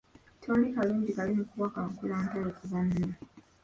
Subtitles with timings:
[0.41, 3.07] Tewali kalungi kali mu kuwakankula ntalo ku banno.